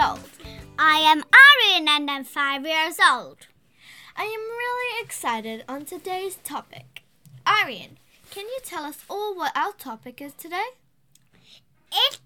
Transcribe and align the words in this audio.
13 0.00 0.16
years 0.16 0.18
old. 0.18 0.30
I 0.78 0.98
am 0.98 1.22
Aryan 1.32 1.88
and 1.88 2.10
I'm 2.10 2.24
5 2.24 2.66
years 2.66 2.96
old. 3.00 3.46
I 4.16 4.24
am 4.24 4.40
really 4.40 5.04
excited 5.04 5.64
on 5.68 5.84
today's 5.84 6.36
topic. 6.36 7.02
Aryan, 7.46 7.98
can 8.30 8.46
you 8.46 8.58
tell 8.64 8.84
us 8.84 9.04
all 9.08 9.36
what 9.36 9.56
our 9.56 9.72
topic 9.72 10.22
is 10.22 10.32
today? 10.32 10.64
It 11.92 12.18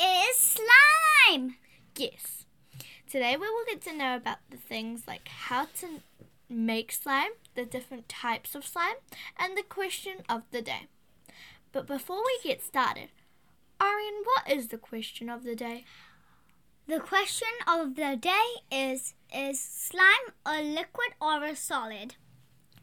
is 0.00 0.36
slime. 0.36 1.56
Yes. 1.96 2.46
Today 3.10 3.36
we 3.36 3.48
will 3.48 3.64
get 3.66 3.82
to 3.82 3.96
know 3.96 4.16
about 4.16 4.38
the 4.48 4.56
things 4.56 5.06
like 5.06 5.28
how 5.28 5.66
to 5.80 6.00
make 6.48 6.92
slime, 6.92 7.32
the 7.54 7.64
different 7.64 8.08
types 8.08 8.54
of 8.54 8.66
slime, 8.66 8.96
and 9.38 9.56
the 9.56 9.62
question 9.62 10.18
of 10.28 10.42
the 10.52 10.62
day. 10.62 10.86
But 11.72 11.86
before 11.86 12.22
we 12.24 12.48
get 12.48 12.62
started, 12.62 13.10
Aryan, 13.80 14.22
what 14.24 14.50
is 14.50 14.68
the 14.68 14.78
question 14.78 15.28
of 15.28 15.44
the 15.44 15.54
day? 15.54 15.84
The 16.90 16.98
question 16.98 17.46
of 17.68 17.94
the 17.94 18.18
day 18.20 18.46
is 18.72 19.14
Is 19.32 19.60
slime 19.60 20.34
a 20.44 20.60
liquid 20.60 21.14
or 21.20 21.44
a 21.44 21.54
solid? 21.54 22.16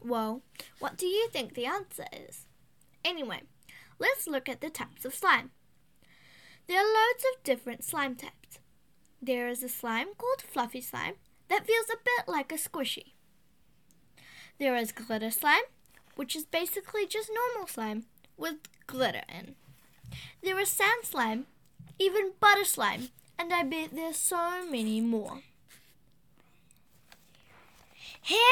Well, 0.02 0.40
what 0.78 0.96
do 0.96 1.04
you 1.04 1.28
think 1.28 1.52
the 1.52 1.66
answer 1.66 2.06
is? 2.10 2.46
Anyway, 3.04 3.42
let's 3.98 4.26
look 4.26 4.48
at 4.48 4.62
the 4.62 4.70
types 4.70 5.04
of 5.04 5.14
slime. 5.14 5.50
There 6.68 6.78
are 6.78 6.86
loads 6.86 7.22
of 7.22 7.44
different 7.44 7.84
slime 7.84 8.14
types. 8.14 8.60
There 9.20 9.46
is 9.46 9.62
a 9.62 9.68
slime 9.68 10.14
called 10.16 10.40
fluffy 10.40 10.80
slime 10.80 11.16
that 11.50 11.66
feels 11.66 11.90
a 11.90 12.02
bit 12.02 12.32
like 12.32 12.50
a 12.50 12.54
squishy. 12.54 13.12
There 14.58 14.74
is 14.74 14.90
glitter 14.90 15.30
slime, 15.30 15.68
which 16.16 16.34
is 16.34 16.46
basically 16.46 17.06
just 17.06 17.28
normal 17.28 17.68
slime 17.68 18.06
with 18.38 18.56
glitter 18.86 19.24
in. 19.28 19.56
There 20.42 20.58
is 20.58 20.70
sand 20.70 21.04
slime, 21.04 21.44
even 21.98 22.32
butter 22.40 22.64
slime, 22.64 23.10
and 23.38 23.52
I 23.52 23.62
bet 23.62 23.90
there's 23.94 24.16
so 24.16 24.66
many 24.68 25.00
more. 25.00 25.40
Here 28.20 28.42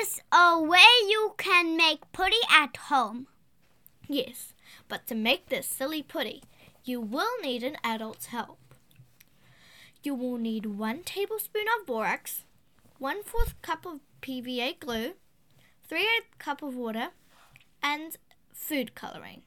is 0.00 0.20
a 0.32 0.60
way 0.60 0.78
you 1.08 1.34
can 1.38 1.76
make 1.76 2.10
putty 2.12 2.42
at 2.50 2.76
home. 2.76 3.28
Yes, 4.08 4.52
but 4.88 5.06
to 5.06 5.14
make 5.14 5.48
this 5.48 5.66
silly 5.66 6.02
putty, 6.02 6.42
you 6.84 7.00
will 7.00 7.40
need 7.42 7.62
an 7.62 7.76
adult's 7.84 8.26
help. 8.26 8.58
You 10.02 10.14
will 10.14 10.36
need 10.36 10.66
one 10.66 11.02
tablespoon 11.04 11.64
of 11.80 11.86
borax, 11.86 12.44
one 12.98 13.22
fourth 13.22 13.60
cup 13.62 13.86
of 13.86 14.00
PVA 14.20 14.78
glue, 14.78 15.12
three 15.88 16.02
eighth 16.02 16.38
cup 16.38 16.62
of 16.62 16.74
water, 16.74 17.08
and 17.82 18.16
food 18.52 18.94
coloring. 18.94 19.42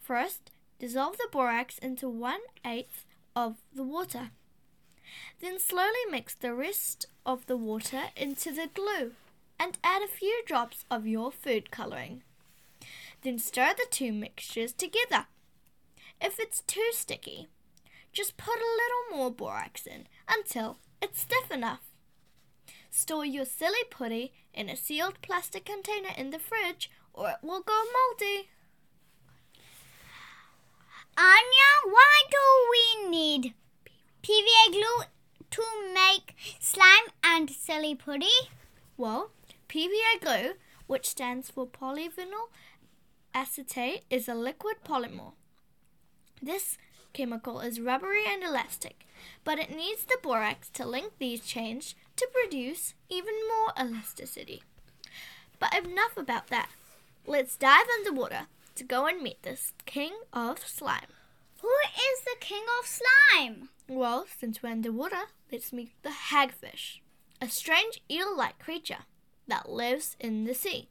First, 0.00 0.50
dissolve 0.80 1.18
the 1.18 1.28
borax 1.30 1.78
into 1.78 2.08
one 2.08 2.40
eighth 2.66 3.04
of 3.34 3.56
the 3.74 3.82
water. 3.82 4.30
Then 5.40 5.58
slowly 5.58 6.04
mix 6.10 6.34
the 6.34 6.54
rest 6.54 7.06
of 7.26 7.46
the 7.46 7.56
water 7.56 8.04
into 8.16 8.52
the 8.52 8.68
glue 8.72 9.12
and 9.58 9.78
add 9.84 10.02
a 10.02 10.08
few 10.08 10.42
drops 10.46 10.84
of 10.90 11.06
your 11.06 11.30
food 11.30 11.70
coloring. 11.70 12.22
Then 13.22 13.38
stir 13.38 13.74
the 13.76 13.86
two 13.90 14.12
mixtures 14.12 14.72
together. 14.72 15.26
If 16.20 16.38
it's 16.38 16.62
too 16.62 16.90
sticky, 16.92 17.48
just 18.12 18.36
put 18.36 18.56
a 18.56 18.58
little 18.58 19.18
more 19.18 19.30
borax 19.30 19.86
in 19.86 20.06
until 20.28 20.78
it's 21.00 21.20
stiff 21.20 21.50
enough. 21.50 21.82
Store 22.90 23.24
your 23.24 23.44
silly 23.44 23.84
putty 23.90 24.32
in 24.52 24.68
a 24.68 24.76
sealed 24.76 25.20
plastic 25.22 25.64
container 25.64 26.10
in 26.16 26.30
the 26.30 26.38
fridge 26.38 26.90
or 27.14 27.30
it 27.30 27.36
will 27.42 27.62
go 27.62 27.82
moldy. 27.92 28.48
Anya, 31.16 31.70
why 31.84 32.22
do 32.30 32.38
we 32.70 33.08
need 33.10 33.54
PVA 34.22 34.72
glue 34.72 35.04
to 35.50 35.62
make 35.92 36.34
slime 36.58 37.12
and 37.22 37.50
silly 37.50 37.94
putty? 37.94 38.48
Well, 38.96 39.30
PVA 39.68 40.20
glue, 40.20 40.54
which 40.86 41.08
stands 41.08 41.50
for 41.50 41.66
polyvinyl 41.66 42.48
acetate, 43.34 44.04
is 44.08 44.28
a 44.28 44.34
liquid 44.34 44.76
polymer. 44.84 45.32
This 46.40 46.78
chemical 47.12 47.60
is 47.60 47.80
rubbery 47.80 48.24
and 48.26 48.42
elastic, 48.42 49.06
but 49.44 49.58
it 49.58 49.70
needs 49.70 50.04
the 50.04 50.18
borax 50.22 50.70
to 50.70 50.86
link 50.86 51.12
these 51.18 51.44
chains 51.44 51.94
to 52.16 52.28
produce 52.32 52.94
even 53.10 53.34
more 53.48 53.74
elasticity. 53.78 54.62
But 55.58 55.74
enough 55.74 56.16
about 56.16 56.48
that. 56.48 56.70
Let's 57.26 57.56
dive 57.56 57.86
underwater 57.98 58.46
to 58.74 58.84
go 58.84 59.06
and 59.06 59.22
meet 59.22 59.42
this 59.42 59.72
king 59.86 60.12
of 60.32 60.66
slime. 60.66 61.12
Who 61.60 61.68
is 61.68 62.20
the 62.24 62.36
king 62.40 62.64
of 62.80 62.86
slime? 62.86 63.68
Well, 63.88 64.26
since 64.38 64.62
we're 64.62 64.70
underwater, 64.70 65.28
let's 65.50 65.72
meet 65.72 65.92
the 66.02 66.10
hagfish, 66.30 67.00
a 67.40 67.48
strange 67.48 68.02
eel 68.10 68.36
like 68.36 68.58
creature 68.58 69.04
that 69.46 69.70
lives 69.70 70.16
in 70.18 70.44
the 70.44 70.54
sea 70.54 70.88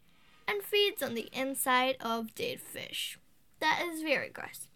and 0.47 0.63
feeds 0.63 1.01
on 1.01 1.13
the 1.13 1.29
inside 1.33 1.97
of 1.99 2.35
dead 2.35 2.61
fish. 2.61 3.17
That 3.59 3.81
is 3.91 4.01
very 4.01 4.29
gross. 4.29 4.67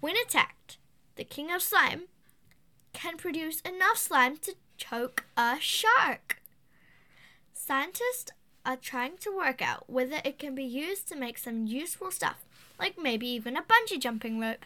When 0.00 0.16
attacked, 0.16 0.78
the 1.16 1.24
king 1.24 1.50
of 1.50 1.62
slime 1.62 2.04
can 2.92 3.16
produce 3.16 3.60
enough 3.60 3.98
slime 3.98 4.36
to 4.38 4.54
choke 4.76 5.24
a 5.36 5.56
shark. 5.60 6.40
Scientists 7.52 8.30
are 8.64 8.76
trying 8.76 9.16
to 9.18 9.36
work 9.36 9.60
out 9.60 9.84
whether 9.88 10.20
it 10.24 10.38
can 10.38 10.54
be 10.54 10.64
used 10.64 11.08
to 11.08 11.16
make 11.16 11.38
some 11.38 11.66
useful 11.66 12.10
stuff, 12.10 12.44
like 12.78 12.98
maybe 12.98 13.26
even 13.28 13.56
a 13.56 13.62
bungee 13.62 14.00
jumping 14.00 14.40
rope. 14.40 14.64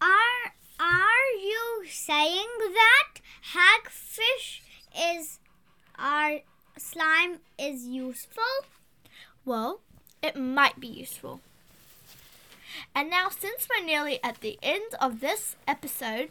Are 0.00 0.54
are 0.78 1.30
you 1.42 1.84
saying 1.88 2.48
that 2.58 3.20
hagfish 3.54 4.60
is 4.98 5.38
our 5.98 6.40
slime 6.78 7.38
is 7.58 7.86
useful? 7.86 8.64
Well, 9.44 9.80
it 10.22 10.36
might 10.36 10.80
be 10.80 10.88
useful. 10.88 11.40
And 12.94 13.10
now, 13.10 13.28
since 13.28 13.68
we're 13.68 13.84
nearly 13.84 14.22
at 14.22 14.40
the 14.40 14.58
end 14.62 14.94
of 15.00 15.20
this 15.20 15.56
episode, 15.66 16.30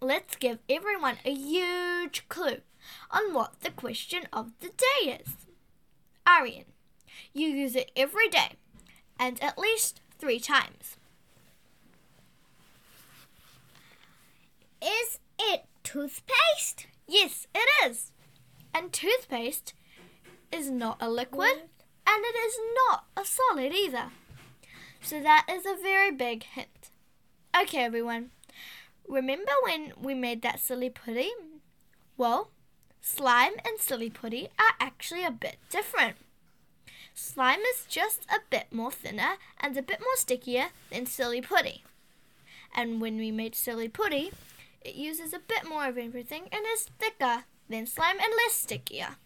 let's 0.00 0.36
give 0.36 0.58
everyone 0.68 1.18
a 1.24 1.32
huge 1.32 2.28
clue 2.28 2.58
on 3.10 3.34
what 3.34 3.60
the 3.60 3.70
question 3.70 4.22
of 4.32 4.52
the 4.60 4.68
day 4.70 5.18
is. 5.20 5.36
Aryan, 6.26 6.66
you 7.32 7.48
use 7.48 7.76
it 7.76 7.90
every 7.96 8.28
day 8.28 8.52
and 9.18 9.42
at 9.42 9.58
least 9.58 10.00
three 10.18 10.40
times. 10.40 10.96
Is 14.82 15.18
it 15.38 15.64
toothpaste? 15.82 16.86
Yes, 17.06 17.46
it 17.54 17.68
is. 17.90 18.12
And 18.72 18.92
toothpaste 18.92 19.74
is 20.52 20.70
not 20.70 20.96
a 21.00 21.10
liquid 21.10 21.68
and 22.06 22.24
it 22.24 22.36
is 22.36 22.58
not 22.88 23.04
a 23.16 23.24
solid 23.24 23.72
either. 23.72 24.10
So 25.02 25.20
that 25.20 25.46
is 25.50 25.64
a 25.66 25.80
very 25.80 26.10
big 26.10 26.44
hint. 26.44 26.90
Okay, 27.60 27.84
everyone. 27.84 28.30
Remember 29.08 29.52
when 29.64 29.92
we 30.00 30.14
made 30.14 30.42
that 30.42 30.60
silly 30.60 30.88
pudding? 30.90 31.34
Well, 32.16 32.50
slime 33.00 33.54
and 33.64 33.78
silly 33.78 34.10
putty 34.10 34.48
are 34.58 34.74
actually 34.78 35.24
a 35.24 35.30
bit 35.30 35.56
different. 35.70 36.16
Slime 37.14 37.60
is 37.60 37.84
just 37.88 38.24
a 38.30 38.40
bit 38.50 38.72
more 38.72 38.90
thinner 38.90 39.36
and 39.60 39.76
a 39.76 39.82
bit 39.82 40.00
more 40.00 40.16
stickier 40.16 40.68
than 40.90 41.06
silly 41.06 41.40
putty. 41.40 41.84
And 42.74 43.00
when 43.00 43.16
we 43.16 43.30
made 43.30 43.54
silly 43.54 43.88
putty, 43.88 44.30
it 44.80 44.94
uses 44.94 45.32
a 45.32 45.38
bit 45.38 45.68
more 45.68 45.86
of 45.86 45.98
everything 45.98 46.48
and 46.52 46.64
is 46.72 46.88
thicker 46.98 47.44
than 47.68 47.86
slime 47.86 48.18
and 48.20 48.32
less 48.36 48.54
stickier. 48.54 49.16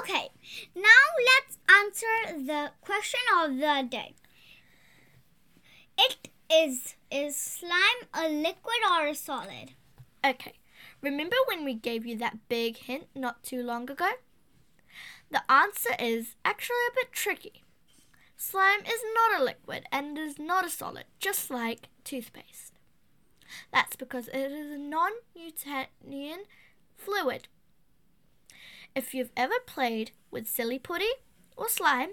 Okay, 0.00 0.30
now 0.74 1.04
let's 1.36 1.58
answer 1.68 2.44
the 2.44 2.72
question 2.80 3.20
of 3.38 3.56
the 3.56 3.86
day. 3.88 4.14
It 5.98 6.28
is 6.50 6.94
is 7.10 7.36
slime 7.36 8.08
a 8.12 8.28
liquid 8.28 8.82
or 8.90 9.06
a 9.06 9.14
solid? 9.14 9.72
Okay, 10.24 10.54
remember 11.06 11.36
when 11.46 11.64
we 11.64 11.74
gave 11.74 12.04
you 12.04 12.16
that 12.18 12.48
big 12.48 12.76
hint 12.76 13.06
not 13.14 13.42
too 13.42 13.62
long 13.62 13.88
ago? 13.90 14.10
The 15.30 15.50
answer 15.50 15.94
is 15.98 16.34
actually 16.44 16.84
a 16.90 16.94
bit 16.94 17.12
tricky. 17.12 17.62
Slime 18.36 18.80
is 18.80 19.00
not 19.14 19.40
a 19.40 19.44
liquid 19.44 19.84
and 19.90 20.18
it 20.18 20.20
is 20.20 20.38
not 20.38 20.66
a 20.66 20.70
solid, 20.70 21.04
just 21.18 21.50
like 21.50 21.88
toothpaste. 22.04 22.72
That's 23.72 23.96
because 23.96 24.28
it 24.28 24.50
is 24.50 24.72
a 24.72 24.78
non 24.78 25.12
Newtonian 25.34 26.44
fluid. 26.96 27.48
If 28.94 29.14
you've 29.14 29.32
ever 29.36 29.54
played 29.64 30.10
with 30.30 30.48
silly 30.48 30.78
putty 30.78 31.12
or 31.56 31.68
slime, 31.68 32.10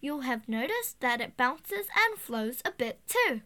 you'll 0.00 0.22
have 0.22 0.48
noticed 0.48 1.00
that 1.00 1.20
it 1.20 1.36
bounces 1.36 1.86
and 1.94 2.18
flows 2.18 2.62
a 2.64 2.70
bit 2.70 3.00
too. 3.06 3.42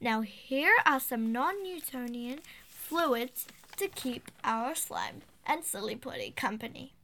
Now, 0.00 0.20
here 0.20 0.74
are 0.86 1.00
some 1.00 1.32
non 1.32 1.62
Newtonian 1.62 2.40
fluids 2.88 3.46
to 3.76 3.86
keep 3.86 4.30
our 4.42 4.74
slime 4.74 5.20
and 5.46 5.62
silly 5.62 5.94
putty 5.94 6.30
company. 6.30 6.94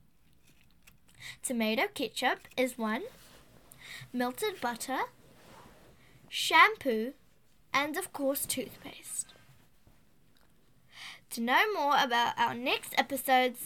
Tomato 1.42 1.82
ketchup 1.92 2.40
is 2.56 2.78
one, 2.78 3.02
melted 4.12 4.60
butter, 4.62 5.00
shampoo, 6.28 7.12
and 7.72 7.98
of 7.98 8.12
course, 8.14 8.46
toothpaste. 8.46 9.34
To 11.30 11.40
know 11.42 11.62
more 11.74 11.96
about 11.98 12.38
our 12.38 12.54
next 12.54 12.94
episodes, 12.96 13.58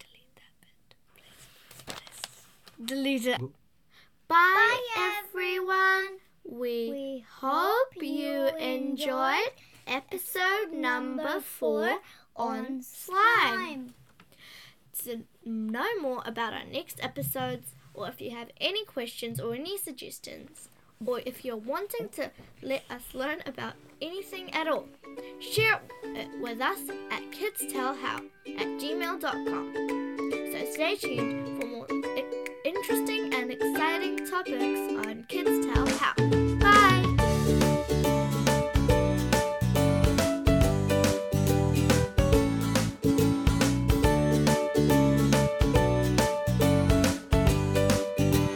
delete 0.00 0.34
that 0.34 0.60
bit, 0.60 0.94
please. 1.86 1.96
please. 2.76 2.86
Delete 2.88 3.26
it. 3.26 3.40
Bye, 4.26 4.80
Bye, 4.96 5.20
everyone. 5.26 6.18
We, 6.46 6.90
We 6.90 7.24
hope 7.40 7.96
you 8.00 8.48
enjoyed 8.58 9.52
episode 9.86 10.72
number 10.72 11.40
four 11.40 11.98
on 12.36 12.82
slime. 12.82 13.94
To 15.04 15.24
know 15.44 16.00
more 16.00 16.22
about 16.24 16.52
our 16.52 16.64
next 16.64 17.02
episodes, 17.02 17.74
or 17.92 18.08
if 18.08 18.20
you 18.20 18.30
have 18.30 18.48
any 18.60 18.84
questions 18.84 19.40
or 19.40 19.54
any 19.54 19.76
suggestions, 19.76 20.68
or 21.04 21.20
if 21.26 21.44
you're 21.44 21.56
wanting 21.56 22.08
to 22.10 22.30
let 22.62 22.84
us 22.90 23.02
learn 23.12 23.42
about 23.46 23.74
anything 24.00 24.52
at 24.54 24.68
all, 24.68 24.86
share 25.40 25.80
it 26.04 26.28
with 26.40 26.60
us 26.60 26.78
at 27.10 27.22
kidstellhow 27.30 28.24
at 28.58 28.66
gmail.com. 28.80 29.72
So 30.52 30.72
stay 30.72 30.96
tuned 30.96 31.60
for 31.60 31.66
more 31.66 31.86
interesting 32.64 33.34
and 33.34 33.50
exciting 33.50 34.26
topics 34.26 35.06
on 35.06 35.24
Kids 35.28 35.66
Tell 35.66 35.86
How. 35.86 36.53